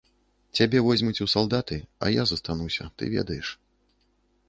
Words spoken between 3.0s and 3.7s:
ведаеш.